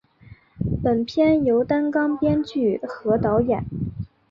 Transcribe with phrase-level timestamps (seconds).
[0.81, 3.63] 本片由担纲编剧和导演。